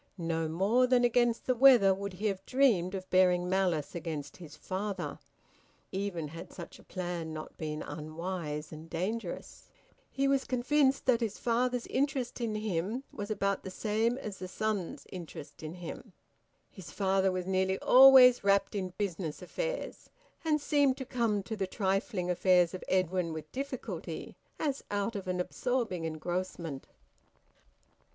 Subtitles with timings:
[0.17, 4.55] No more than against the weather would he have dreamed of bearing malice against his
[4.57, 5.19] father,
[5.91, 9.69] even had such a plan not been unwise and dangerous.
[10.09, 14.47] He was convinced that his father's interest in him was about the same as the
[14.47, 16.13] sun's interest in him.
[16.71, 20.09] His father was nearly always wrapped in business affairs,
[20.43, 25.27] and seemed to come to the trifling affairs of Edwin with difficulty, as out of
[25.27, 26.87] an absorbing engrossment.